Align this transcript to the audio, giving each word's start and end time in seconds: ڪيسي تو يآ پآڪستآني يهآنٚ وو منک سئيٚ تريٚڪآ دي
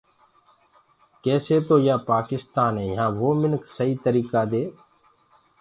ڪيسي 1.25 1.57
تو 1.67 1.75
يآ 1.87 1.95
پآڪستآني 2.07 2.83
يهآنٚ 2.89 3.15
وو 3.19 3.29
منک 3.41 3.61
سئيٚ 3.75 3.95
تريٚڪآ 4.03 4.41
دي 4.51 4.63